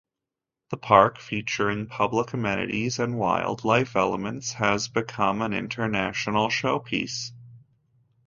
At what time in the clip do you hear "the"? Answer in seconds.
0.71-0.77